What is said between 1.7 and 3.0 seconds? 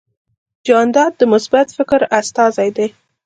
فکر استازی دی.